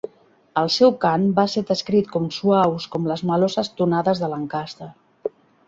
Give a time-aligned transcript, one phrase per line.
[0.61, 4.93] El seu cant va ser descrit com suaus com les meloses tonades de Lancaster.